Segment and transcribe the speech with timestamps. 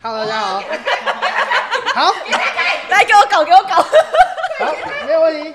[0.00, 0.60] Hello，大家好。
[1.92, 2.12] 好，
[2.88, 3.74] 来给我搞，给我搞。
[3.74, 4.72] 好，
[5.04, 5.54] 没有问题。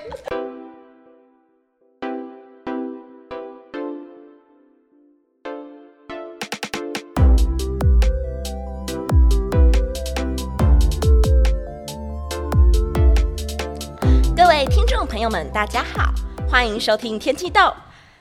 [14.36, 16.12] 各位听众朋友们，大家好，
[16.50, 17.60] 欢迎收听《天气豆》。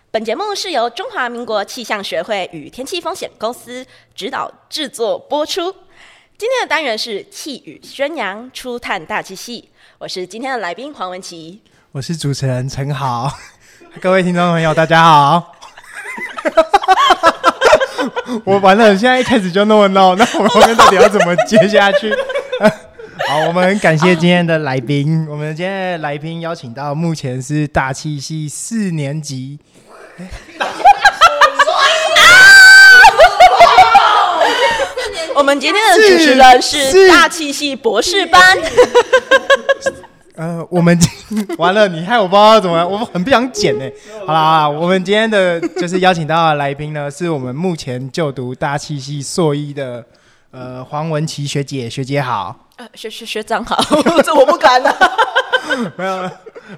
[0.09, 3.85] 本节目是由中华民国气象学会与天气风险公司
[4.15, 5.75] 指导制作播出。
[6.37, 9.67] 今天的单元是气宇轩扬初探大气系，
[9.97, 11.59] 我是今天的来宾黄文琪，
[11.91, 13.27] 我是主持人陈豪。
[13.99, 15.55] 各位听众朋友，大家好。
[18.45, 22.13] 我完了，现在一开始就那么闹，那我们后面到底要怎么接下去？
[23.27, 25.25] 好，我们感谢今天的来宾。
[25.27, 29.59] 我们今天的来宾邀请到目前是大气系四年级。
[35.37, 38.57] 我们今天的主持人是大气系博士班。
[40.35, 40.97] 呃，我们
[41.59, 43.85] 完了，你害我不知道怎么样，我很不想剪呢。
[44.25, 50.03] 好了好了，我们今天的就是邀请到的来宾呢，是我们目前就读大气系硕一的
[50.49, 52.55] 呃黄文琪学姐，学姐好。
[52.77, 53.77] 呃，学学学长好，
[54.25, 54.95] 这我不敢了。
[55.95, 56.31] 没有了。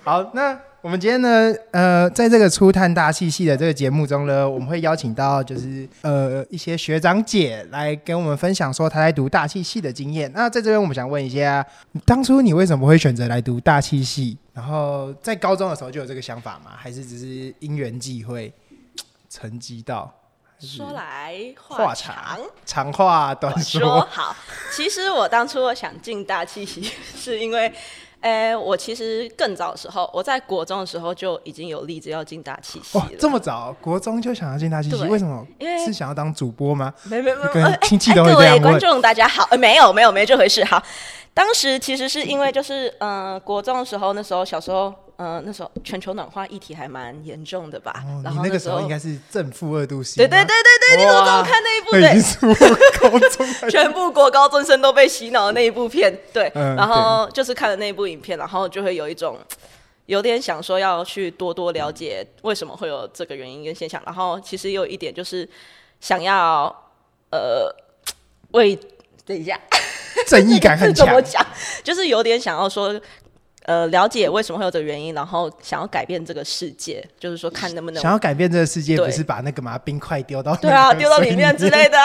[0.03, 0.57] 好，那。
[0.81, 10.31] 我们今天呢，呃，在这个初探大气系的这个节目中呢，我们会邀请到就是呃一些学长姐来跟我们分享说他在读大气系的经验。
[10.33, 11.65] 那在这边，我们想问一下，
[12.05, 14.37] 当初你为什么会选择来读大气系？
[14.53, 16.71] 然后在高中的时候就有这个想法吗？
[16.77, 18.53] 还是只是因缘际会
[19.29, 20.09] 成绩到？
[20.59, 23.81] 说来话长，长话短说。
[23.81, 24.33] 说好，
[24.71, 27.69] 其实我当初我想进大气系， 是因为。
[28.21, 33.03] 哎、欸，我其实更早的时候，我在国中的时候就已经有立志要进大气系了。
[33.03, 35.03] 哇，这么早，国中就想要进大气系？
[35.05, 35.45] 为什么？
[35.57, 36.93] 因为是想要当主播吗？
[37.05, 38.61] 没没没，跟亲戚都会这样问。
[38.61, 40.63] 各位观众大家好，呃，没有没有没这回事。
[40.65, 40.81] 好，
[41.33, 44.93] 当时其实是因为就是嗯、呃，国中的时候，那时候小时候。
[45.21, 47.91] 嗯，那时候全球暖化议题还蛮严重的吧？
[48.07, 50.15] 哦，然后那个时候应该是正负二度 C。
[50.15, 51.91] 对对对对对，你怎么这么看那一部？
[51.91, 52.39] 对，是
[52.97, 56.17] 高中全部国高中生都被洗脑的那一部片。
[56.31, 59.37] 对，嗯、然后就是看了那一部影片，然后就会有一种
[60.05, 64.01] 有点想说要去多多了解为什么会有这个原因跟现象。
[64.05, 65.45] 然后其实有一点就是
[65.99, 66.73] 想要
[67.31, 67.69] 呃
[68.51, 68.73] 为
[69.25, 69.59] 等一下
[70.25, 71.45] 正义感很强，怎么讲？
[71.83, 72.97] 就是有点想要说。
[73.63, 81.97] 呃，了解为什么会有这个原因，然后想要改变这个世界，就是说看能不能想要改变这个世界，不是把那个嘛冰块丢到对啊，丢到里面之类的，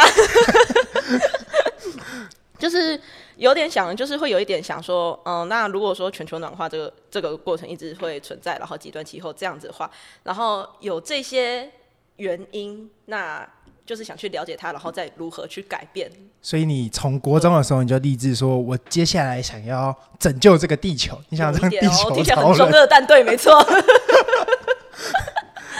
[2.59, 3.01] 就是
[3.37, 9.91] 有点想，就是会有一点想说，嗯、呃，那如果说全球暖化这个这个过程一直会存在，然后极端气候这样子的话，
[10.25, 11.71] 然后有这些
[12.17, 13.49] 原因，那。
[13.87, 16.11] 就是想去了解它，然后再如何去改变。
[16.41, 21.19] 所以你从国中的时候你就立志说，我接下来想要拯救这个地球。
[21.28, 22.11] 你想当地球？
[22.15, 23.53] 听起来很中二，但对，没错。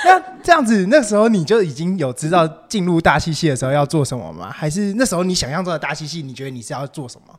[0.05, 4.51] 那这样子，那时候你就已经有知道进入大气系的时候要做什么吗？
[4.51, 7.39] 还是那时候你想象中的大气系，你觉得你是要做什么？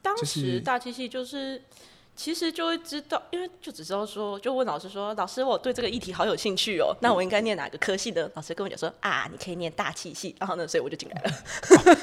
[0.00, 1.60] 当时大气系就是。
[2.16, 11.30] 其实就会知道，因为就只知道说，就问老师说：“老师，我对这个议题好有兴趣哦，那我应该念哪个科系呢？”老师跟我讲说：“啊，你可以念大气系。”然后呢，所以我就进来了。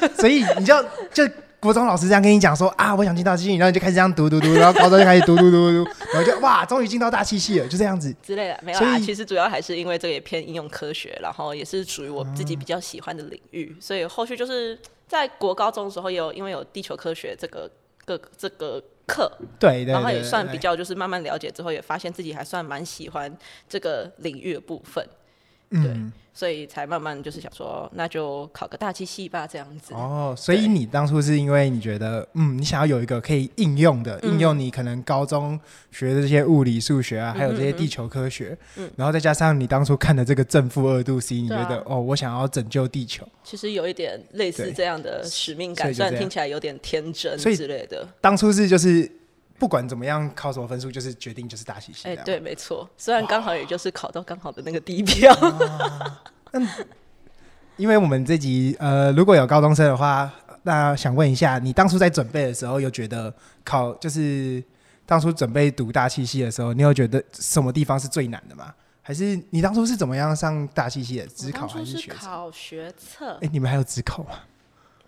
[0.01, 0.75] 哦、 所以你就
[1.13, 1.23] 就
[1.61, 8.59] 国中老师这样跟你讲说：“啊，我想进大气系。”然后你就开始这样读读读，然后高中就开始读读读读，然后就哇，终于进到大气系了，就这样子之类的。
[8.61, 14.77] 没有啊，其实主要还是因为这个也偏应用科学，然后也是属于我自己比较喜欢的领域，嗯、所以后续就是
[15.07, 17.71] 在国高中的时候也有因为有地球科学这个
[18.03, 18.83] 各这个。
[19.11, 19.29] 课。
[19.59, 25.05] 对，然后也算比较，就是慢慢了解之后，也发现自己还算蛮喜欢这个领域的部分，
[25.71, 25.79] 对。
[25.79, 29.93] 嗯所以才慢慢就是想说，那就考个大气系吧，这样子。
[29.93, 35.59] 哦，所以你当初是因为你觉得，嗯，你想要有一个可以应用的，嗯、应用你可能高中
[35.91, 43.27] 学的这些物理、数学啊，嗯、还有这些地球科学，嗯，然后再加上你当初看的这个正负二度 C，你觉得、啊、哦，我想要拯救地球。
[43.43, 48.07] 其实有一点类似这样的使命感，虽然听起来有点天真之类的。
[48.21, 49.12] 当初是就是。
[49.62, 52.08] 不管怎么样，考什么分数就是决定就是大气系。
[52.08, 52.90] 哎、欸，对，没错。
[52.98, 55.31] 虽然刚好也就是考到刚好的那个低标。
[56.54, 56.68] 嗯，
[57.78, 63.31] 因为我们这集呃，如果有高中生的话，那想问一下，你当初在准备的时候，有觉得
[63.63, 64.63] 考就是
[65.06, 68.74] 当初准备读大气系的时候，你有觉得什么地方是最难的吗？
[69.04, 71.28] 还是你当初是怎么样上大气系的？
[71.28, 72.18] 只考还是学测？
[72.18, 73.34] 考学测。
[73.34, 74.40] 哎、欸，你们还有只考吗？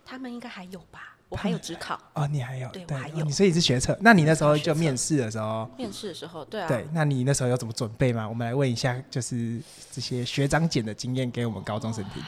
[0.06, 1.13] 他们应该还有吧。
[1.34, 3.98] 我还有职考哦，你还有对，对我还有，哦、你所以是学测。
[4.00, 8.28] 那你那时候就面试的时候，面试的时候，对啊，对，那你那时候有怎么准备吗？
[8.28, 9.60] 我们来问一下，就是
[9.92, 12.22] 这些学长姐的经验给我们高中生听。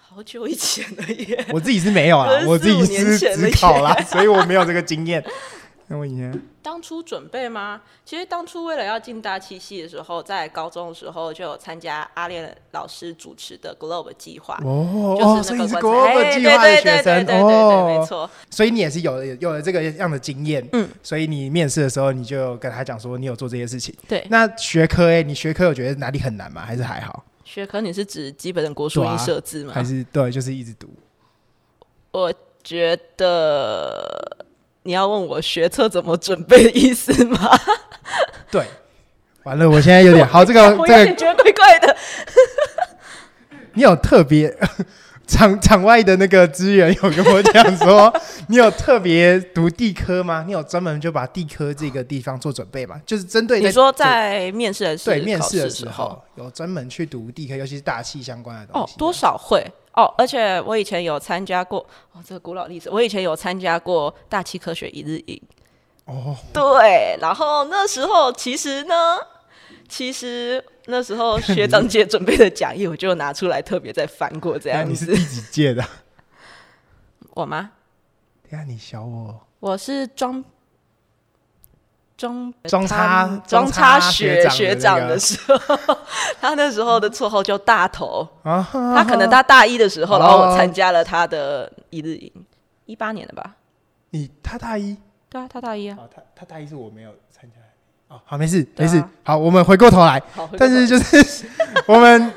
[0.00, 1.46] 好久以前了耶！
[1.52, 5.24] 我自己是没有啊，我自己是职考啦，所以我没有这个经验。
[5.86, 7.82] 那我以前当初准备吗？
[8.06, 18.30] 其实当初为了要进大气系的时候，在高中的时候就有参加阿练老师主持的 Globe 计划哦，就是那个 Globe 计划的学生哦，没错。
[18.48, 23.94] 所以你也是有了有了这个样的经验，嗯，所以你面试的时候你就跟他讲说你有做这些事情。
[24.08, 26.62] 对，那学科哎，你学科有觉得哪里很难吗？
[26.64, 27.22] 还是还好？
[27.44, 29.74] 学科你是指基本的国术英设置吗？
[29.74, 30.88] 还是对，就是一直读。
[32.10, 32.32] 我
[32.62, 34.43] 觉得。
[34.84, 37.50] 你要问我学测怎么准备的意思吗？
[38.50, 38.66] 对，
[39.44, 41.96] 完了，我现在有点 好，这个这个觉得怪怪的。
[43.72, 44.54] 你有特别
[45.26, 48.14] 场场外的那个资源有跟我讲说，
[48.48, 50.44] 你有特别读地科吗？
[50.46, 53.00] 你有专门就把地科这个地方做准备吗？
[53.06, 58.92] 就是针对你说在面试的时候，对面试的时候有专门去读地科，尤其是大气相关的东西。
[58.92, 59.66] 哦，多少会。
[59.96, 61.78] 哦，而且我以前有参加过
[62.12, 65.40] 哦，这个古老历史，我以前有参加过大气科学一日营。
[66.06, 69.18] 哦，对，然后那时候其实呢，
[69.88, 74.90] 其实那时候学长姐准备的讲义，我就拿出来特别再翻过这样子。
[74.90, 75.84] 你是第几届的？
[77.34, 77.70] 我吗？
[78.50, 79.40] 对啊，你小我。
[79.60, 80.44] 我是装。
[82.16, 85.76] 装装差装差学学长的时候，
[86.40, 88.26] 他那时候的绰号叫大头。
[88.42, 92.32] 他可能他大一的时候，然后我参加了他的一日营，
[92.86, 93.56] 一八年的吧。
[94.10, 94.96] 你他大一？
[95.28, 95.98] 对啊，他大一啊。
[96.14, 97.56] 他他大一是我没有参加。
[98.14, 99.02] 哦，好，没事没事。
[99.24, 100.22] 好，我们回过头来。
[100.56, 101.44] 但是就是
[101.88, 102.32] 我们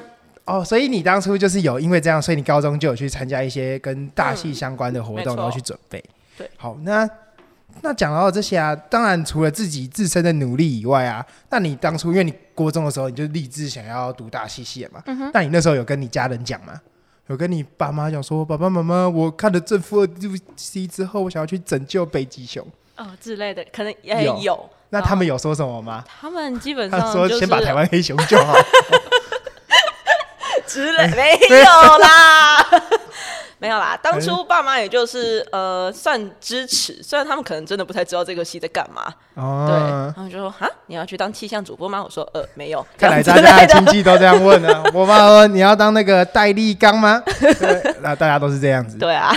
[0.46, 6.04] 哦，所以你当初就是有因为这样，所以你高中就有去参加一些跟大戏相关的活动，然后去准备。
[6.36, 7.08] 对，好，那。
[7.82, 16.80] 那讲到这些啊，当然除了自己自身的努力以外啊，那你当初因为你国中的时候你就立志想要读大戏系嘛，嗯哼，那你那时候有跟你家人讲吗？
[17.28, 20.08] 有跟你爸妈讲说，爸爸妈妈，我看了正负二
[20.56, 22.66] C 之后，我想要去拯救北极熊
[22.96, 24.38] 哦之类的，可能也有。
[24.42, 26.06] 有那他们有说什么吗？
[26.22, 28.56] 他们基本上、就是、说先把台湾黑熊救好
[30.66, 31.08] 之类，
[31.50, 32.66] 没有啦。
[33.60, 39.12] 没有啦，当初爸妈也就是呃算支持，虽然他们可能真的不太知道这个戏在干嘛。
[39.34, 42.04] 哦，对，他们就说啊，你要去当气象主播吗？
[42.04, 42.86] 我说呃没有。
[42.98, 44.84] 看来大家的亲戚都这样问啊。
[44.94, 47.24] 我妈说你要当那个戴立刚吗？
[47.40, 48.98] 对，那大家都是这样子。
[49.00, 49.36] 对啊。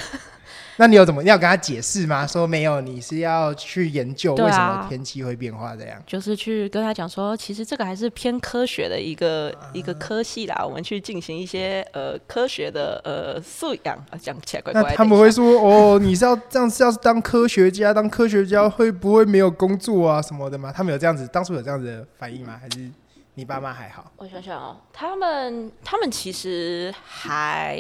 [0.81, 2.27] 那你有怎么你要跟他解释吗？
[2.27, 5.99] 说没有，你是要去研究为什么天气会变化这样？
[5.99, 10.65] 啊、就是去跟他讲说，其实这个还是偏科学的一个、啊、一个科系啦。
[10.65, 14.89] 我们去进行一些呃科学的呃素养啊，讲起来怪怪的。
[14.89, 17.93] 那他们会说哦，你是要这样是要当科学家？
[17.93, 20.73] 当科学家会不会没有工作啊什么的吗？
[20.75, 22.59] 他们有这样子，当初有这样子的反应吗？
[22.59, 22.91] 还是
[23.35, 24.11] 你爸妈还好？
[24.17, 27.79] 我想想哦，他们他们其实还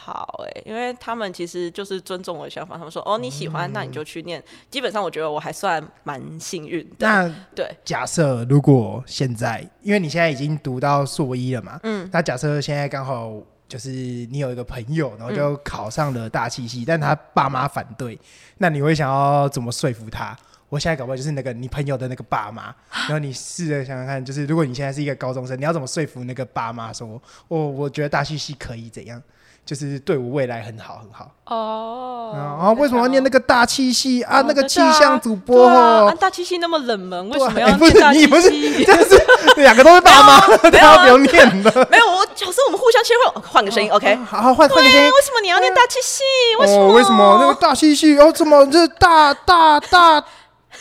[0.00, 0.10] 好。
[0.10, 4.40] 好哎、欸，因为他们其实就是尊重我的想法，他们说哦，你喜欢，那你就去念。
[4.40, 7.06] 嗯、基本上我觉得我还算蛮幸运的。
[7.06, 13.30] 那对，假设如果现在，因为你现在已经读到硕一了嘛，嗯，那假设现在刚好
[13.68, 18.18] 就是你有一个朋友，然后就考上了大气系，嗯、但他爸妈反对，
[18.56, 20.36] 那你会想要怎么说服他？
[20.70, 29.22] 我现在搞不好就是那个你朋友的那个爸妈，然后你试着想想看，就是如果你现在是一个高中生，你要怎么说服那个爸妈说，哦，我觉得大气系可以怎样？
[29.64, 34.42] 就是对我未来很好很好哦，啊，为什么要念那个大气系啊？
[34.46, 38.26] 那个气象主播哦，大气系那么冷门，为什么要念大气系？
[38.26, 38.50] 不是，
[38.84, 39.22] 这是
[39.62, 41.88] 两个都是爸妈， 大家不用念的。
[41.90, 44.16] 没有，我有时候我们互相切换，换个声音，OK？
[44.28, 44.96] 好，换换个声音。
[44.98, 46.22] 为什么你要念大气系？
[46.58, 46.92] 为什么？
[46.94, 48.18] 为什么那个大气系？
[48.18, 50.20] 哦，怎么这大大大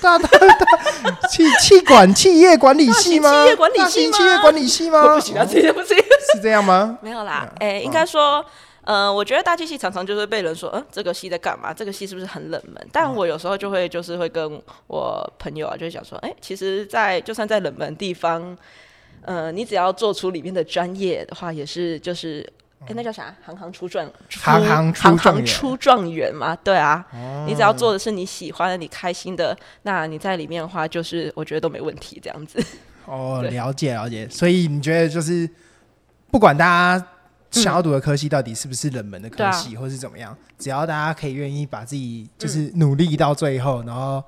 [0.01, 0.47] 大大大
[1.29, 3.43] 气气管企业管理系吗？
[3.43, 4.17] 企业管理系吗？
[4.17, 5.15] 企业管理系吗？
[5.15, 5.97] 不行啊，这些不行。
[6.33, 6.97] 是这样吗？
[7.01, 8.43] 没有啦，哎，应该说。
[8.89, 11.71] 呃，我觉得大气系常常就是被人说，嗯，这个系在干嘛？
[11.71, 12.87] 这个系是不是很冷门？
[12.91, 18.57] 但我有时候就会就是会跟我朋友啊，就会讲说，哎、欸，其实在，在就算在冷门地方，
[19.21, 22.41] 呃，你只要做出里面的专业的话，也是就是，
[22.79, 23.31] 哎、欸，那叫啥？
[23.45, 26.55] 行行出状，行行行行出状元嘛？
[26.63, 32.59] 对啊，哦、你只要做的是你喜欢的、你开心的，那你在里面的话，就是我觉得都没问题，这样子。
[33.05, 34.27] 哦，了解了解。
[34.29, 35.47] 所以你觉得就是
[36.31, 37.07] 不管大家。
[37.51, 40.35] 想要读的科系到底是不是冷门的科系，或是怎么样？
[40.57, 44.23] 只要大家可以愿意把自己就是努力到最后，然后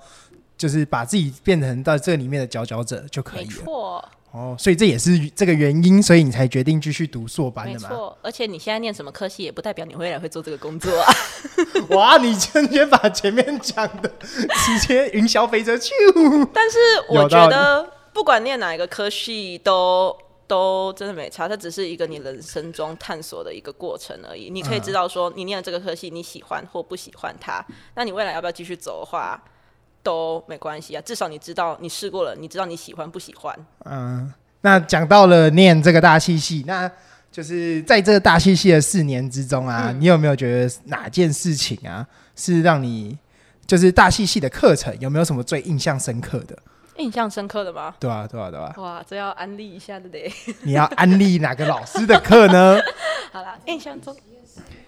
[0.58, 3.50] 就是把自己变成到这里面的佼佼者就可以了。
[3.50, 4.10] 没错。
[4.32, 7.90] 哦，所以这也是这个原因，所以你才决定继续读硕班的嘛？
[7.90, 8.18] 没错。
[8.22, 11.13] 而且你现在念什么科系，也不代表你未来会做这个工作啊。
[11.92, 15.92] 哇，你直接把前面讲的直接云霄飞车去。
[16.54, 16.78] 但是
[17.10, 20.16] 我觉得，不管念哪一个科系都。
[20.51, 24.50] 都真的没差，它只是一个你人生中探索的一个过程而已。
[24.50, 27.65] 你可以知道说，你念了这个科系，你喜欢或不喜欢它，
[27.96, 29.41] 那你未来要不要继续走的话，
[30.03, 31.01] 都没关系啊。
[31.05, 33.58] 至少你知道你试过了，你知道你喜欢不喜欢。
[33.86, 34.29] 嗯，
[34.60, 36.91] 那讲到了念这个大气系，那
[37.31, 42.05] 就是在这个大气系的四年之中啊，嗯、你有没有觉得哪件事情啊，
[42.36, 43.17] 是让你
[43.65, 46.58] 就是大气系的课程有没有什么最印象深刻的？
[47.01, 47.96] 印象深刻的吗？
[48.00, 48.74] 对啊，对啊，对啊！
[48.77, 50.31] 哇，这要安利一下的嘞！
[50.62, 52.79] 你要安利哪个老师的课呢？
[53.34, 54.15] 好了，印象中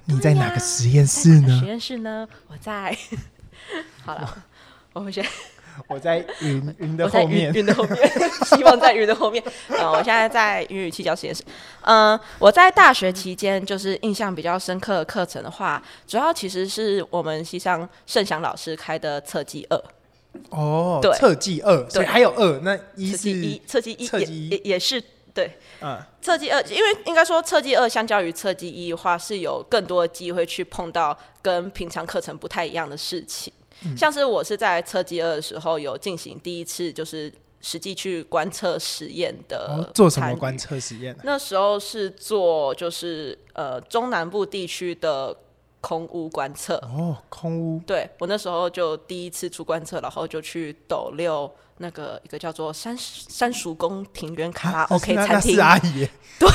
[0.06, 1.60] 你在哪个实验室呢？
[1.60, 2.28] 实验室呢？
[2.48, 2.96] 我在。
[4.06, 4.38] 好了，
[4.94, 5.26] 我们先。
[5.88, 7.98] 我在云云的后面，云的后面，
[8.46, 9.44] 希望在云的后面。
[9.70, 11.44] 嗯，我现在在云与气教实验室。
[11.82, 19.84] 嗯，我在大学期间就是印象比较深刻的课程的话，主要其实是我们西上盛祥老师开的测计二。
[20.50, 24.50] 哦，对，测计二，所以还有二，那一是一，测计一，测计一。
[24.50, 25.02] 也也是
[25.34, 33.52] 对，嗯，测计二，因为应该说测计二相较于测计一的话，是有更多的机会去碰到跟平常课程不太一样的事情，
[33.86, 41.16] 嗯、像是我是在测计二的时候有进行第一次就是实际去观测实验的、哦，做什么观测实验？
[41.24, 45.36] 那时候是做就是呃中南部地区的。
[45.84, 46.76] 空屋观测。
[46.78, 56.08] 哦，空屋，对，我那时候就第一次出观测，然后就去斗六那个一个叫做山山蜀宫庭园卡拉 OK 餐厅，阿姨，
[56.40, 56.50] 对，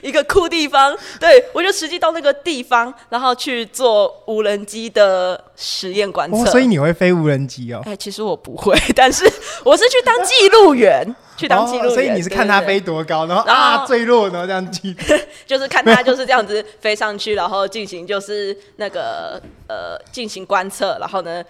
[0.00, 6.38] 一个酷地方，对，我就实际到那个地方，然后去做无人机的实验观测。
[6.38, 7.82] 哦，所以你会飞无人机哦？
[7.84, 9.24] 哎，其实我不会，但是
[9.64, 11.14] 我是去当记录员。
[11.34, 14.94] 去当记录员，哦，所以你是看他飞多高，然后啊坠落，然后这样记，
[15.46, 21.42] 就是看他就是这样子飞上去，然后进行就是那个呃进行观测，然后呢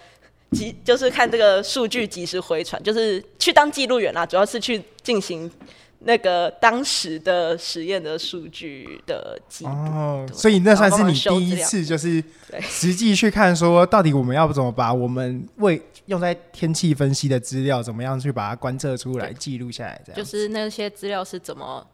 [0.51, 5.51] 即就是看这个数据及时回传，就是去当记录员啦，主要是去进行
[6.05, 9.71] 那个当时的实验的数据的记录。
[9.71, 12.23] 哦，所以那算是你第一次就是
[12.61, 20.01] 实际去看说到底我们要怎么把我们为用在天气分析的资料，怎么样去把它观测出来、记录下来？
[20.05, 21.85] 这样就是那些资料是怎么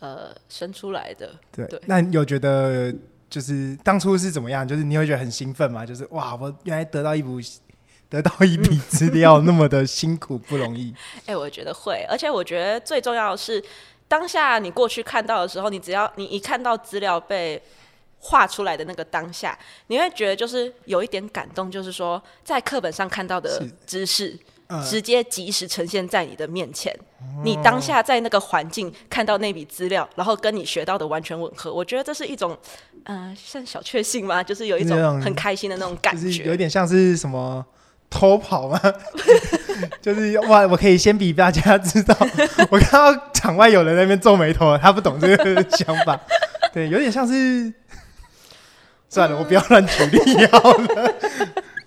[0.00, 1.30] 呃生出来的？
[1.52, 1.66] 对。
[1.66, 2.92] 对，那你有觉得
[3.30, 4.66] 就是当初是怎么样？
[4.66, 5.86] 就是你会觉得很兴奋吗？
[5.86, 7.28] 就是哇，我原来得到一笔
[8.14, 10.94] 得到一笔资料那么的辛苦不容易。
[11.26, 13.62] 哎、欸，我觉得会，而且我觉得最重要的是
[14.06, 17.60] 当下你过去看到的时候，你只要你一看到资料被。
[18.26, 19.54] 画出来的那个当下，
[19.88, 24.34] 你会觉得就是有一点感动，就是说在课本上看到的知识，
[24.68, 26.90] 呃、直接及时呈现在你的面前。
[27.20, 32.56] 哦、你当下在那个环境看到那笔资料，然后跟你学到的完全吻合，我觉得这是一种，
[33.02, 34.42] 嗯、呃，像小确幸吗？
[34.42, 37.62] 就是有一种很开心的那种感觉，就是、有点像是什么
[38.10, 38.80] 偷跑吗？
[40.00, 42.16] 就是哇，我可以先比大家知道。
[42.70, 46.18] 我看到场外有人在那边皱眉头，他不懂这个想法。
[46.72, 47.72] 对，有点像是。
[49.08, 51.14] 算了，我不要乱举例好了。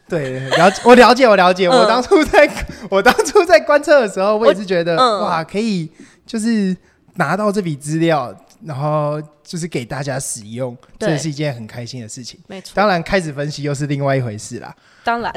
[0.07, 1.67] 对，了解，我了解，我了解。
[1.67, 2.49] 嗯、我当初在，
[2.89, 5.91] 我当初在观测的时候，我也是觉得，嗯、哇，可以
[6.25, 6.73] 就是
[7.17, 8.33] 拿到这笔资料，
[8.63, 12.39] 然后就是给大家使用，对这是一件很开心的事情。
[12.47, 14.75] 没错错，当然开始分析又是另外一回事啦。
[15.03, 15.33] 当然，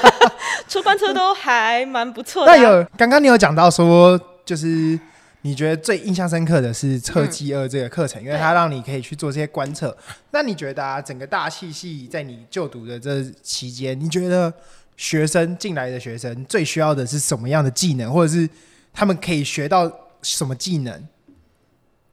[0.66, 2.56] 出观测都还蛮不错的、啊。
[2.56, 4.98] 那有刚刚你有讲到说，就是。
[5.42, 9.96] 你觉得最印象深刻的是测计二这个课程，嗯、因为它让你可以去做这些观测。
[10.32, 14.52] 那你觉得啊，整个大气系在你就读的这期间，你觉得
[14.96, 18.50] 学生进来的学生最需要的是什么样的技能，或者是
[18.92, 19.90] 他们可以学到
[20.22, 21.08] 什么技能？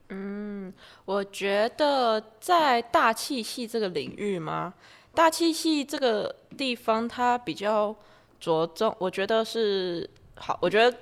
[0.10, 0.74] 嗯，
[1.06, 4.74] 我觉得在大气系这个领域吗，
[5.14, 7.96] 大气系这个地方它比较
[8.40, 10.98] 着重，我觉得是好，我觉得。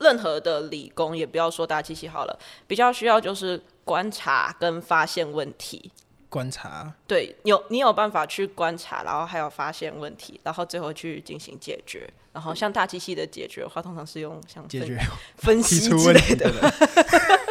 [0.00, 2.38] 任何的理工也不要说大气系好了，
[2.68, 5.90] 比较需要就是观察跟发现问题。
[6.28, 12.08] 观察，对，有你有办法去观察，然后还有发现问题，然后最后去进行解决。
[12.32, 14.98] 然后像大机器的解决的话，通常是用像解决
[15.38, 16.50] 分析之类的。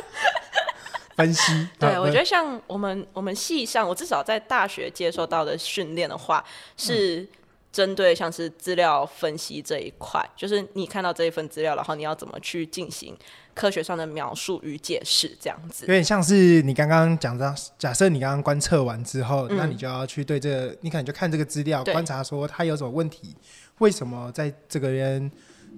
[1.15, 6.43] 分析， 对，我觉得像我们我们系上，我至少在大学接受到的训练的话
[6.75, 7.21] 是。
[7.21, 7.27] 嗯
[7.69, 13.15] 针对像是资料分析这一块，就是你看到这一份资料，然后你要怎么去进行
[13.57, 15.85] 科学上的描述与解释，这样子。
[15.87, 23.35] 有点像是你刚刚讲的，假设你刚刚观测完之后，嗯、那你就要去对这个，你可能就看这个资料，观察说它有什么问题，
[23.79, 25.31] 为什么在这个人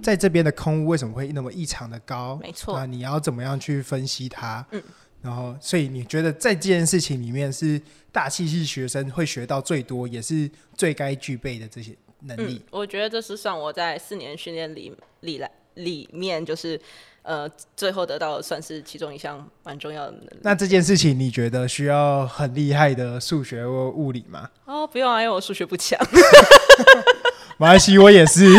[0.03, 2.37] 在这边的空屋为什么会那么异常的高？
[2.43, 4.65] 没错，那你要怎么样去分析它？
[4.71, 4.83] 嗯。
[5.21, 7.81] 然后，所以你觉得在这件事情里面，是
[8.11, 12.61] 大气系学生会学到最多，也是最该具备的这些能力？
[12.65, 16.77] 嗯，我觉得这是算我在四年训练里里来里面，就是。
[17.29, 20.39] 呃，最后得到算是其中一项蛮重要的能力。
[20.41, 24.49] 那这件事情你觉得需要很厉害的数学或物理吗？
[24.65, 25.99] 哦，不用啊，因为我数学不强。
[27.57, 28.51] 马来西亚，我也是。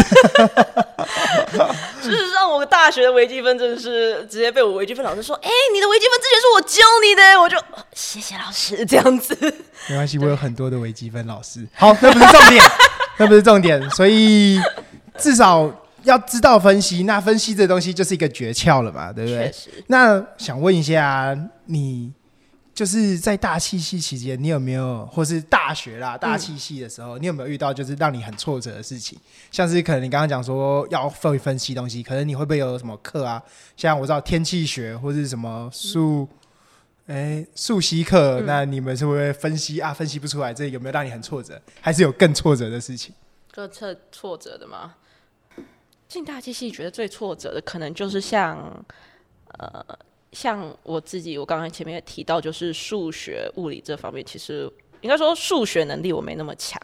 [2.00, 7.56] 事实上，我大学的微积分真的是直接被我微积分老师说：“哎、欸，你的微积分之前是我教你的。”我就
[7.92, 9.36] 谢谢老师这样子。
[9.88, 11.66] 没关系，我有很多的微积分老师。
[11.74, 12.64] 好，那不是重点，
[13.18, 13.90] 那不是重点。
[13.90, 14.60] 所以
[15.18, 15.68] 至少
[16.04, 19.52] 要知道分析，那分析这东西就是一个诀窍了嘛，对不对？
[19.88, 22.12] 那想问一下你。
[22.72, 29.18] 就是在大气系期间，你有没有，或是大学啦，大气系的时候，嗯、你有没有遇到就是让你很挫折的事情？
[29.50, 33.42] 像是可能你刚刚讲说要会分析东西，可能你会不会有什么课啊？
[33.76, 36.26] 像我知道天气学或是什么数，
[37.06, 39.92] 哎数系课，嗯、那你们是不是分析啊？
[39.92, 41.60] 分析不出来，这有没有让你很挫折？
[41.82, 43.14] 还是有更挫折的事情？
[43.52, 44.94] 更挫挫折的吗？
[46.10, 48.84] 进大气系觉得最挫折的，可能就是像
[49.56, 49.82] 呃。
[50.32, 56.80] 像我自己，我刚才前面也提到，就是数学、物理这方面，其实应该说数学能力我没那么强，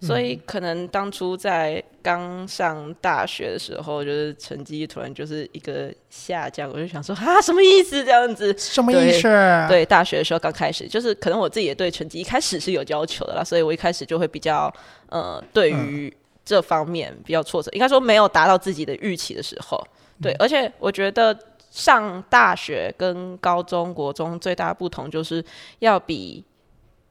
[0.00, 8.04] 嗯、所以可能当初在刚上大学的时候，就是成绩突然就是一个下降，我就想说啊，什么意思？
[8.04, 9.22] 这样子什么意思？
[9.22, 14.68] 对，对，大学的时候刚开始，就是可能我自己也对成绩一开始是有要求的啦，所以我一开始就会比较
[15.10, 16.12] 呃，对于
[16.44, 19.82] 这方面比较挫折，应该说没有达到自己的预期的时候，
[20.20, 21.36] 对，嗯、而且我觉得。
[21.74, 25.44] 上大学跟高中国中最大的不同，就是
[25.80, 26.44] 要比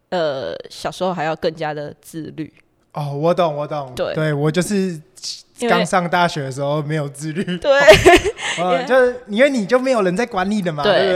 [0.07, 2.49] 呃小时候还要更加的自律。
[2.93, 3.91] 哦，我懂，我懂。
[3.93, 5.01] 对，对我就是。
[5.69, 7.71] 刚上大学的时候没有自律，对，
[8.59, 11.13] 呃，就是因为你就没有人在管你的嘛，对，对不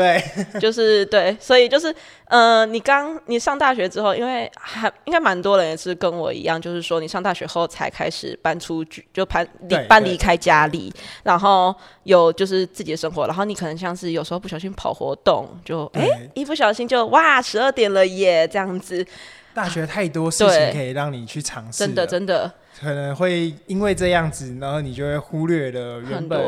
[0.54, 0.60] 对？
[0.62, 1.94] 就是对，所以就是
[2.26, 11.74] 呃，你刚你上大学之后，因为还应该蛮多人也是跟我一样，就是说你上大学后才开始搬出去，就搬离搬离开家里，然后
[12.04, 16.30] 有就是自己的生活，然后你可能像是有时候不小心跑活动，就哎对。
[16.36, 19.06] 一不小心就哇十二点了耶这样子。
[19.54, 22.52] 大学太多事情可以让你去尝试，真的真的。
[22.80, 26.40] 可能会因为这样子，然后你就会忽略了原本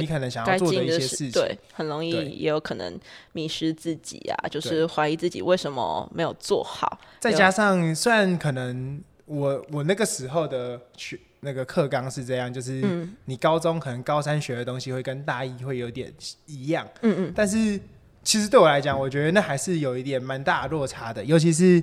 [0.00, 2.98] 你可能想要做的一些事情，对，很容易也有可能
[3.32, 7.00] 迷失自己啊，就是怀疑自己为什么没有做好。
[7.18, 12.82] 再加上，虽然可能我我那个时候的学那个课纲是这样，就是
[13.24, 16.12] 你高中可能高三学的东西会跟大一会有点
[16.44, 17.80] 一样，嗯嗯，但是
[18.22, 21.82] 其实对我来讲，我觉得那还是有一点蛮大的落差的，尤其是。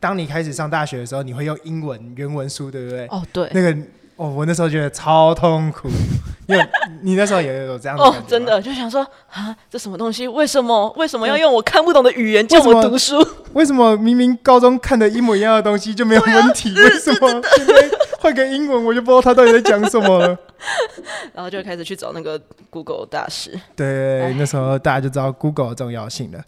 [0.00, 3.06] 当你开始上大学的时候，你会用英文原文书，对不对？
[3.08, 3.48] 哦，对。
[3.52, 3.70] 那个，
[4.16, 5.88] 哦，我那时候觉得超痛苦，
[6.48, 6.66] 因为
[7.02, 8.02] 你那时候也有这样子。
[8.02, 10.26] 哦，真的就想说啊，这什么东西？
[10.26, 10.90] 为什么？
[10.96, 13.24] 为什么要用我看不懂的语言叫我读书？
[13.52, 16.74] 为什么明明高中看的一模一样的东西就没有 问题？
[16.74, 17.74] 为什么现在
[18.20, 20.38] 换个英文，我就不知道他到底在讲什么了？
[21.34, 23.58] 然后就开始去找那个 Google 大师。
[23.76, 26.42] 对，那时候大家就知道 Google 的重要性了。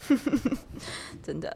[1.22, 1.54] 真的。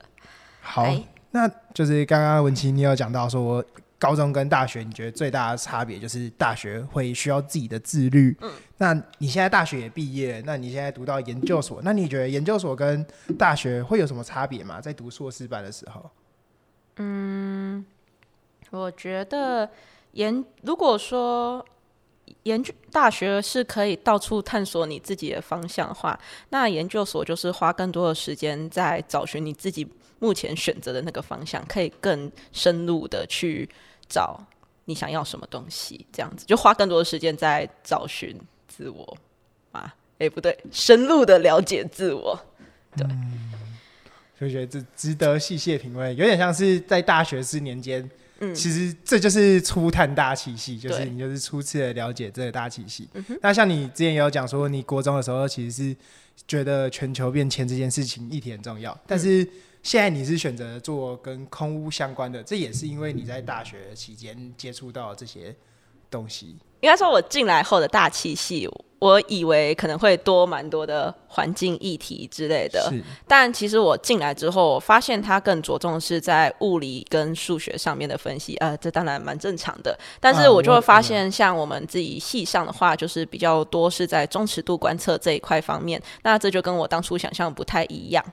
[0.60, 0.94] 好。
[1.36, 3.62] 那就是刚刚文琪你有讲到说，
[3.98, 8.34] 高中跟大学你觉得最大的差别就是大学会需要自己的自律。
[8.40, 13.06] 嗯，那你现在大学也毕业，那你现在读到研究所，那你觉得研究所跟
[13.38, 14.80] 大学会有什么差别吗？
[14.80, 16.10] 在读硕士班的时候？
[16.96, 17.84] 嗯，
[18.70, 19.68] 我觉得
[20.12, 21.62] 研如果说
[22.44, 26.18] 研究大学是可以到处探索你自己的方向的话，
[26.48, 29.86] 那研究所就是花更多的时间在找寻你自己。
[30.18, 33.68] 目前选择的那个方向，可以更深入的去
[34.08, 34.42] 找
[34.86, 38.34] 你想要什么东西，这样子就花更多的时间在找寻
[38.66, 39.16] 自我
[39.72, 42.38] 啊，哎、欸、不对，深入的了解自我，
[42.96, 43.52] 对，嗯、
[44.40, 53.08] 就觉得这值得细细品味，有点像是在大学四年间，嗯，其实这就是初探大气系，就是你就是初次的了解这个大气系。
[53.12, 55.96] 对那像你之前也有讲说，你国中的时候其实是
[56.46, 59.46] 觉得全球变迁这件事情议题很重要，但是。
[59.86, 65.54] 嗯现在你是选择做跟空屋相关的，这也是因为你在大学期间接触到这些
[66.10, 66.56] 东西。
[66.80, 68.68] 应该说，我进来后的大气系，
[68.98, 78.56] 我以为可能会多蛮多的环境议题之类的，是但其实我进来之后，我发现它更着重是在物理跟数学上面的分析。
[78.56, 86.02] 呃，这当然蛮正常的，但是我就会发现，像我们自己系上的话，就是比较多是在中尺度观测这一块方面。
[86.24, 88.24] 那这就跟我当初想象不太一样。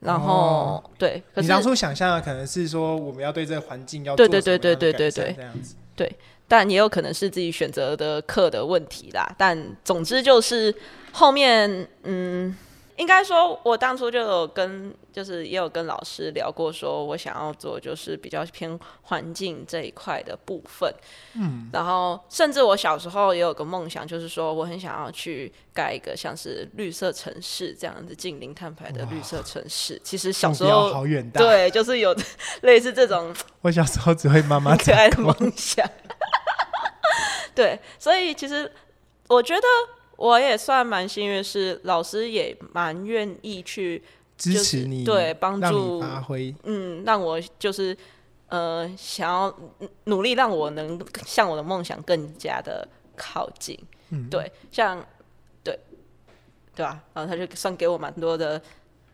[0.00, 9.28] 然后，哦、对，可是你当初想象的可能是说，我们要对这个环境要做对对对对对对对这样子，对，但也有可能是自己选择的课的问题啦。
[9.36, 10.72] 但总之就是
[11.10, 12.56] 后面，嗯，
[12.98, 20.92] 应该说，我当初就有跟，就是也有跟老师聊过，说我想要做就是比较偏环境这一块的部分。
[21.34, 30.00] 嗯，然后甚至我小时候也有个梦想，就是说我很想要去盖一个像是绿色城市这样子近零碳排的绿色城市。
[30.02, 32.14] 其实小时候好远大，对，就是有
[32.62, 33.32] 类似这种。
[33.62, 35.88] 我小时候只会妈妈 可爱的梦想。
[37.54, 38.70] 对，所以其实
[39.28, 39.62] 我觉得。
[40.18, 44.02] 我也算蛮幸运，是老师也蛮愿意去
[44.36, 47.96] 支持你，对，帮助发挥，嗯，让我就是
[48.48, 49.58] 呃想要
[50.04, 53.78] 努力，让我能向我的梦想更加的靠近，
[54.10, 54.98] 嗯，对，像
[55.62, 55.78] 对
[56.74, 57.00] 对吧？
[57.14, 58.60] 然后他就算给我蛮多的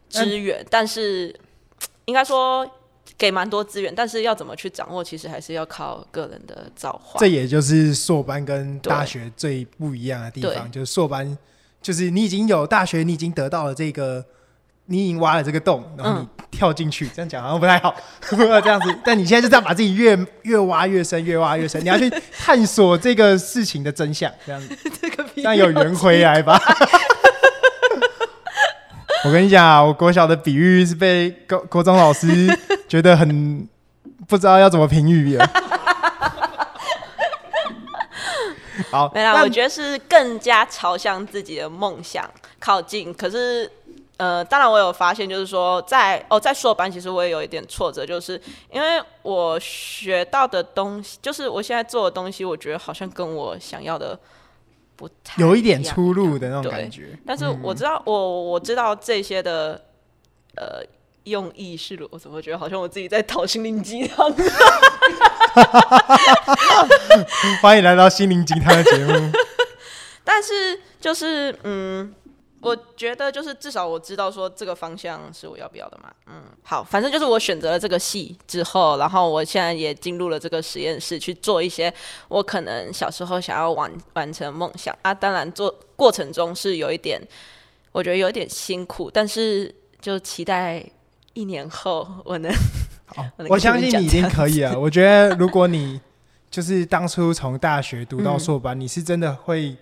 [0.08, 1.38] 资源，嗯，但是
[2.06, 2.68] 应该说。
[3.16, 7.20] 给蛮多资源，但是要怎么去掌握，其实还是要靠个人的造化。
[7.20, 11.36] 这也就是硕班跟大学最不一样的地方，就是硕班，
[11.80, 14.24] 就是你已经有大学，你已经得到了这个，
[14.86, 17.94] 你已经挖了这个洞，然后你跳进去，嗯、这样讲好像不太好，
[18.28, 18.98] 这样子。
[19.04, 26.60] 但你现在就这样把自己越越挖越深，越挖越深，你要去探索这个事情的真相，这样子， 这个这样有缘回来吧。
[29.24, 32.46] 我跟你讲啊，我国小的比喻是被国国中老师
[32.94, 33.68] 觉得很
[34.28, 35.44] 不知道要怎么评语了。
[38.88, 42.30] 好，没啦，我觉得是更加朝向自己的梦想
[42.60, 43.12] 靠近。
[43.12, 43.68] 可是，
[44.16, 54.16] 呃，当然我有发现，就是说在哦，在硕班其实我也有一点挫折，就是因为我学到的东西，就是我现在做的东西，我觉得好像跟我想要的。
[54.96, 59.82] 不太有一点出入的那种感觉，但是我知道，嗯、我我知道这些的
[60.54, 60.80] 呃
[61.24, 64.32] 用意是，我怎么觉得好像我自己在讨心灵鸡汤？
[67.60, 69.30] 欢迎来到心灵鸡汤的节目。
[70.24, 72.14] 但是就是嗯。
[72.64, 81.92] 我觉得就是至少我知道说这个方向是我要不要的嘛，嗯，好，反正就是我选择了这个戏之后，然后我现在也进入了这个实验室去做一些
[82.28, 87.20] 我可能小时候想要完完成梦想啊，当然做过程中是有一点，
[87.92, 90.82] 我觉得有一点辛苦，但是就期待
[91.34, 92.50] 一年后我能，
[93.06, 96.00] 好，我相信你已经可以了，我觉得如果你
[96.50, 99.76] 就是当初从大学读到硕班，嗯，你是真的会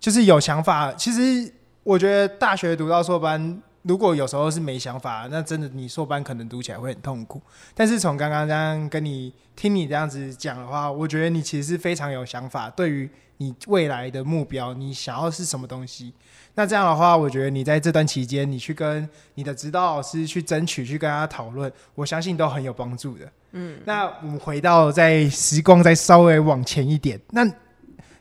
[0.00, 1.52] 就是有想法，其实。
[1.84, 7.42] 我觉得大学读到硕班，如果有时候是没想法，那真的你硕班可能读起来会很痛苦。
[7.74, 13.10] 但是从刚刚这样跟你听你这样子讲的话，我觉得你其实是非常有想法，对于
[13.42, 16.14] 你未来的目标，你想要是什么东西。
[16.54, 23.26] 那这样的话，我觉得你在这段期间，你去跟你的指导老师去争取，去跟他讨论，我相信都很有帮助的。
[23.50, 27.44] 嗯，那我们回到在时光再稍微往前一点，那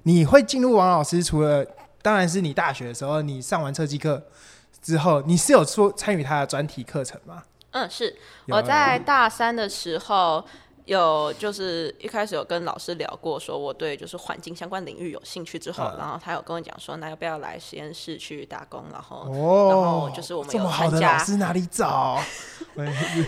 [0.04, 1.64] 你会进入王老师除了？
[2.02, 4.26] 当然是你大学的时候，你上完设计课
[4.82, 7.44] 之后，你是有说参与他的专题课程吗？
[7.72, 8.16] 嗯，是
[8.48, 10.44] 我在大三的时候。
[10.92, 18.84] 有就是一开始有跟老师聊过，说我对就是环境相关领域有兴趣之后，嗯、然后他有跟我讲说，那要不要来实验室去打工？
[18.92, 20.70] 然后，哦、然后就是我们有参加。
[20.70, 22.22] 这么好的老师哪里找？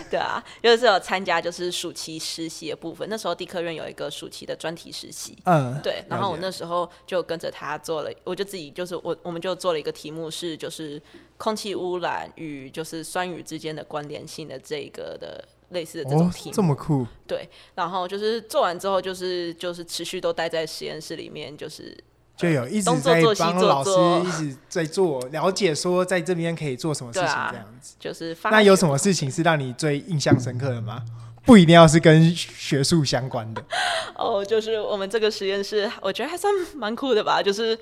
[0.10, 3.08] 对啊，就是有参加就是暑期实习的部分。
[3.10, 6.04] 那时候地科院有一个暑期的专题实习，嗯，对。
[6.10, 11.02] 然后我那时候就跟着他做了，我就自己就是我我们就做了一个题目是就是
[11.38, 15.44] 空气污染与就是酸雨之间的关联性的这个的。
[15.70, 17.06] 类似的这种题目，哦，这么酷。
[17.28, 21.98] 对，然后就是做完之后，就是就是持续都待在实验室里面，就是
[22.36, 23.92] 就有一直在帮老师
[24.28, 27.96] 一直在做了解，说在这边可以做什么事情这样子。
[27.96, 31.04] 啊、就是那有什么事情是让你最印象深刻的吗？
[31.46, 33.62] 不一定要是跟学术相关的。
[34.16, 37.44] 哦，就是我们这个实验室，我觉得还算蛮酷的吧。
[37.44, 37.78] 就是，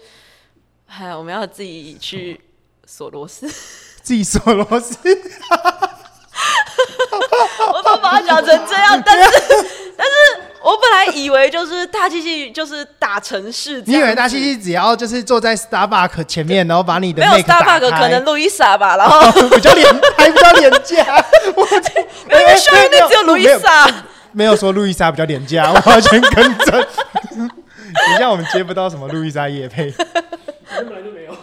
[0.88, 2.42] 哎，我们要自己去
[2.88, 3.48] 锁螺丝，
[4.02, 4.98] 自己锁螺丝。
[8.12, 9.24] 我都把它讲成这样， 但是
[9.98, 10.14] 但是
[10.62, 21.68] 我本来以为就是大机器就是打城市，你以为大机器只要就是坐在 Starbucks 前面，然后把你的没有 Starbucks 可能路易莎吧，然后 比较廉还比较廉价，我
[22.38, 23.88] 因为秀英那只有路易莎，
[24.32, 31.36] 没有说路易莎比较廉价，我完全跟着，等一下我们接不到什么路易莎业配，根本就没有。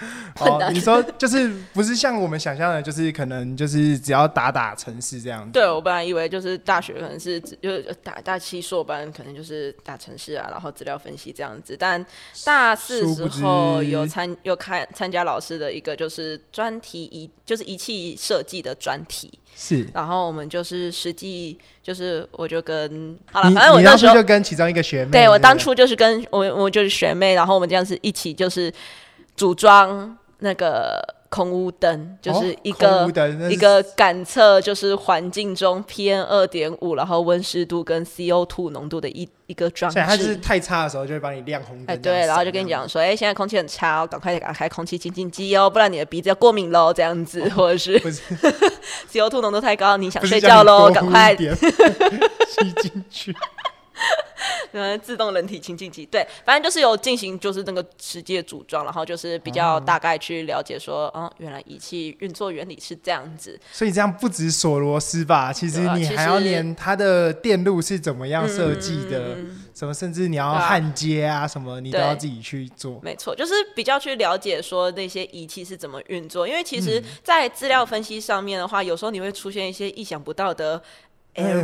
[0.40, 5.52] 哦，你说就是不是像我们想象的，就是可能就是只要打打城市这样子。
[5.52, 11.76] 对，我本来以为就是大学可能是就是打大七硕班，可能就是打城市啊，然后资料分析这样子。
[11.78, 12.04] 但
[12.44, 19.30] 大四时候有参有开参加老师的一个就是专题仪，就是仪器设计的专题。
[19.54, 19.86] 是。
[19.92, 25.10] 然后我们就是实际就是我就跟好了，反正我当时就跟其中一个学妹。
[25.10, 28.72] 对，我当初就是跟我我就是学妹，然后我们这样子一起就是
[29.40, 30.16] 组装。
[30.42, 33.12] 那个空屋灯，就是一个、哦、
[33.50, 40.00] 一个感测，就是环境中 PM 二点五，然后温湿度跟 CO2 浓度的一一个装置。
[40.00, 41.84] 它就是太差的时候就会帮你亮红灯。
[41.88, 48.22] 哎，对，然后就跟你讲说，哎、欸，现在空气很差，赶快打开空气清净机哦，不然你的鼻子要过敏喽，这样子，哦、或者是， 是
[49.12, 51.36] CO2 浓度太高，你想睡觉喽，赶快
[52.48, 53.36] 吸进去。
[54.72, 63.58] 嗯，自动人体清净机，对，反正就是有进行，就是那个实际的组装，然后就是比较大概去了解说，哦、嗯，原来仪器运作原理是这样子。
[63.72, 73.00] 所以这样不止锁螺丝吧，其实你还要连它的电路是怎么样设计的，嗯、什么甚至你要焊接啊，什么你都要自己去做。
[73.02, 80.80] 没错，就是比较去了解说那些仪器是怎么运作，因为其实，在资料分析上面的话，有时候你会出现一些意想不到的。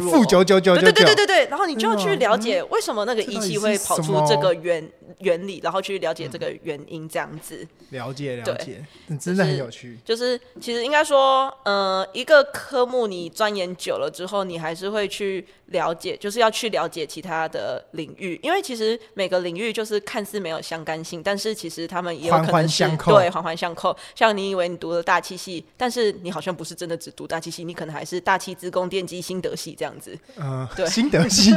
[0.01, 7.67] 负九九九九，对对对对对，然后你就要去了解为什么那个仪器会跑出这个原原理，然后去了解这个原因，这样子。
[7.91, 8.85] 了解了解，
[9.21, 9.99] 真的很有趣。
[10.05, 23.97] 就是其实应该说，呃，一个科目你钻研久了之后，你还是会去了解，就是要去了解其他的领域，因为其实每个领域就是看似没有相干性，但是其实他们也有可能是环环相扣，对， 环环相扣。
[24.17, 30.19] 像你以为你读了大气系，但是你好像不是真的只读大气系，你可能还是大气资工、电机、心得系这样子。
[30.37, 31.55] 嗯，对，新德系。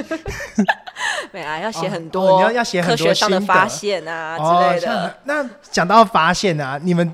[1.32, 5.20] 没啊，要写很多，你要要写很多科学上的发现啊之类的。
[5.26, 7.14] 那讲到发现啊，你们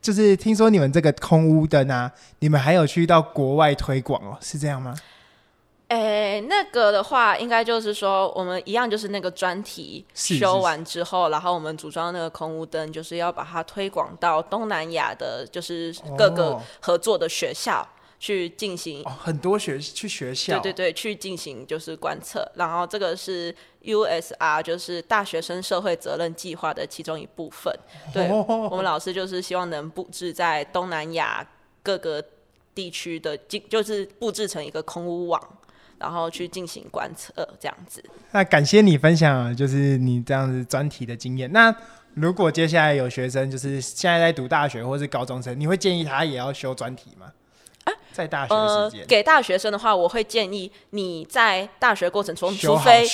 [0.00, 4.94] 就是听说你们这个空屋灯啊，你们还有去到国外推广哦，是这样吗？
[5.88, 17.86] 诶、欸，那个的话，应该就是说，我们一样就是那个专题修完之后，是是是，然后我们组装那个空屋灯，就是要把它推广到东南亚的，就是各个合作的学校
[18.22, 19.10] 去进行、哦。
[19.10, 22.48] 很多学去学校，对对对，去进行就是观测。
[22.54, 27.76] 然后这个是 USR，就是大学生社会责任计划的其中一部分。
[28.14, 31.44] 对，哦、我们老师就是希望能布置在东南亚
[31.82, 32.24] 各个
[32.72, 33.36] 地区的，
[33.68, 35.58] 就是布置成一个空屋网。
[35.98, 38.02] 然后去进行观测，这样子。
[38.32, 41.48] 那感谢你分享，就是你这样子专题的经验。
[41.52, 41.72] 那
[42.14, 47.30] 如果接下来有学生，就是现在在读大学或是高中生，你会建议他也要修专题吗？
[48.12, 53.06] 啊，在大学时间、呃，给大学生的话，我会建议你在大学过程中，除非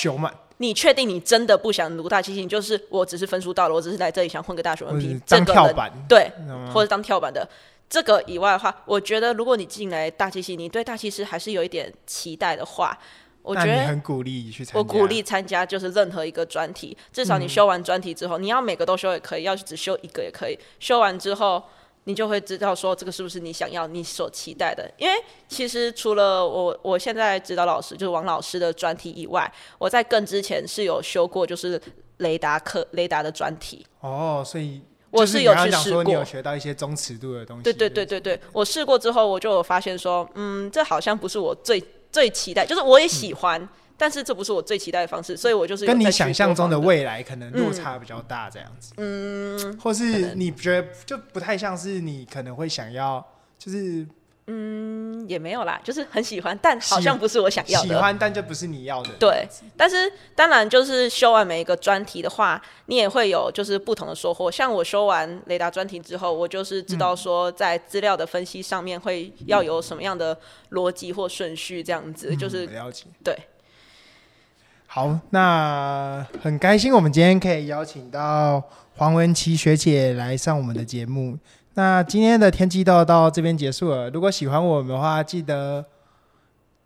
[0.57, 6.29] 你确定你真的不想读大气系，就是我只是分数到了，我只是来这里想混个大学文凭，当跳板，对，
[6.73, 7.47] 或者当跳板的。
[7.89, 12.95] 这个以外的话，我觉得如果你进来大气系，你对大气师还是有一点期待的话，
[13.41, 14.77] 我觉得很鼓励去参加。
[14.77, 20.59] 我鼓励参加，就是任何一个专题，至少你修完专题之后，嗯、你要每个都修也可以，要是只修一个也可以。
[20.79, 21.63] 修完之后，
[22.05, 24.89] 你就会知道说这个是不是你想要、你所期待的。
[24.97, 25.15] 因为
[25.47, 31.81] 其实除了我我现在指导老师就是王老师的专题以外，我在更之前是有修过就是
[32.17, 33.85] 雷达课、雷达的专题。
[34.01, 34.81] 哦，所以。
[35.11, 37.63] 我是有去试过，你有学到一些中尺度的东西。
[37.63, 48.93] 对对对对对，我试过之后，我就有发现说，嗯，这好像不是我最最期待，就是我也喜欢，嗯、但是这不是我最期待的方式，所以我就是跟你想象中的未来可能落差比较大，这样子。
[48.97, 53.23] 嗯，或是你觉得就不太像是你可能会想要，
[53.57, 54.07] 就是。
[54.51, 57.87] 嗯，也没有啦，就是很喜欢，但好像不是我想要的。
[57.87, 59.11] 喜欢，但就不是你要的。
[59.19, 64.49] 对，但是当然就是修完每一个专题的话，你也会有就是不同的收获。
[64.49, 70.35] 像我修完雷达专题之后，我就是知道说在资料的分析上面会要有什么样的
[70.71, 73.05] 逻辑或顺序，这样子、嗯、就是了解。
[73.23, 73.37] 对，
[74.91, 78.59] 好，那很开心我们今天可以邀请到
[78.97, 81.37] 黄文琪学姐来上我们的节目。
[81.75, 84.09] 那今天的天气到到这边结束了。
[84.09, 85.85] 如果喜欢我们的话，记得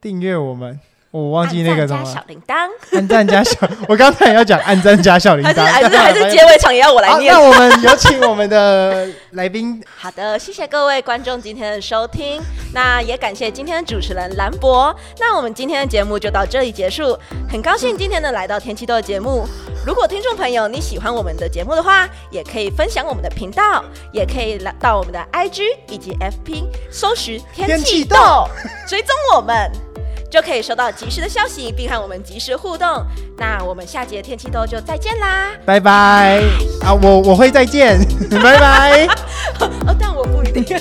[0.02, 0.78] 订阅我们。
[1.14, 3.56] 我忘记那个什么，小铃铛，按赞加小，
[3.88, 7.32] 我刚才也要讲按赞加小铃铛，还是 还是结尾场也要我来念。
[7.32, 9.80] 那我们有请我们的来宾。
[9.96, 12.42] 好的，谢谢各位观众今天的收听，
[12.74, 14.92] 那也感谢今天的主持人兰博。
[15.20, 17.16] 那我们今天的节目就到这里结束，
[17.48, 19.48] 很高兴今天的来到天气豆的节目。
[19.86, 28.48] 如果听众朋友你喜欢我们的节目的话，也可以分享我们的频道，也可以来到我们的 IG 以及 FB 搜寻天气豆，
[28.88, 29.93] 追踪我们。
[30.34, 33.06] 就可以收到及时的消息，并和我们及时互动。
[33.38, 36.42] 那我们下集的天气豆就再见啦，拜拜
[36.82, 36.92] 啊！
[36.92, 38.00] 我我会再见，
[38.42, 39.06] 拜拜。
[39.62, 40.66] 哦，但我不一定。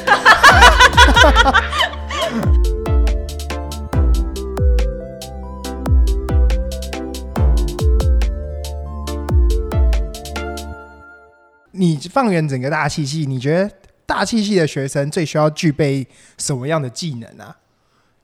[11.72, 13.70] 你放远整个大气系，你觉得
[14.06, 17.58] 大气系的学生最需要具备什么样的技能啊？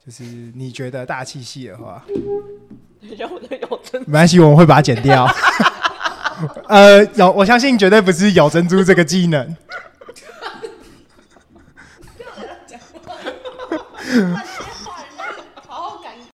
[0.09, 2.03] 就是你觉得大气系的话，
[4.07, 5.29] 没关系，我们会把它剪掉。
[6.67, 9.55] 呃，咬，我相信绝对不是咬珍珠这个技能。